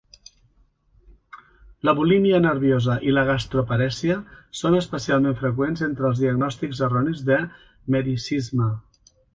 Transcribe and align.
La 1.89 1.93
bulímia 1.99 2.39
nerviosa 2.47 2.95
i 3.11 3.15
la 3.17 3.25
gastroparèsia 3.29 4.17
són 4.63 4.79
especialment 4.81 5.39
freqüents 5.45 5.87
entre 5.91 6.11
els 6.11 6.25
diagnòstics 6.27 6.85
erronis 6.89 7.25
de 7.31 7.43
mericisme. 7.97 8.75